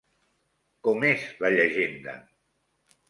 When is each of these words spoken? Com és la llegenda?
Com 0.87 1.05
és 1.09 1.27
la 1.45 1.53
llegenda? 1.59 2.17